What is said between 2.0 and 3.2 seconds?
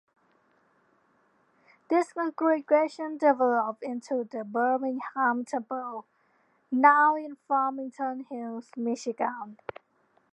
congregation